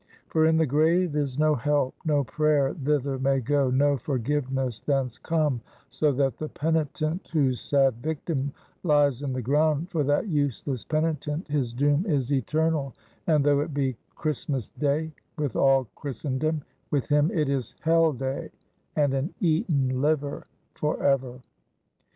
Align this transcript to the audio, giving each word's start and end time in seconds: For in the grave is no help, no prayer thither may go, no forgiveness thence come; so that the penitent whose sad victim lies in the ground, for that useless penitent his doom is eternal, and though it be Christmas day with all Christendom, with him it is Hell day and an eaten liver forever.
For 0.29 0.47
in 0.47 0.57
the 0.57 0.65
grave 0.65 1.15
is 1.15 1.37
no 1.37 1.53
help, 1.53 1.93
no 2.03 2.23
prayer 2.23 2.73
thither 2.73 3.19
may 3.19 3.39
go, 3.39 3.69
no 3.69 3.97
forgiveness 3.97 4.79
thence 4.79 5.19
come; 5.19 5.61
so 5.91 6.11
that 6.13 6.37
the 6.37 6.49
penitent 6.49 7.27
whose 7.31 7.61
sad 7.61 7.97
victim 8.01 8.51
lies 8.81 9.21
in 9.21 9.31
the 9.31 9.43
ground, 9.43 9.91
for 9.91 10.03
that 10.05 10.27
useless 10.27 10.83
penitent 10.83 11.47
his 11.49 11.71
doom 11.71 12.03
is 12.07 12.33
eternal, 12.33 12.95
and 13.27 13.45
though 13.45 13.59
it 13.59 13.75
be 13.75 13.95
Christmas 14.15 14.69
day 14.69 15.11
with 15.37 15.55
all 15.55 15.85
Christendom, 15.93 16.63
with 16.89 17.07
him 17.09 17.29
it 17.29 17.47
is 17.47 17.75
Hell 17.81 18.11
day 18.11 18.49
and 18.95 19.13
an 19.13 19.31
eaten 19.39 20.01
liver 20.01 20.47
forever. 20.73 21.43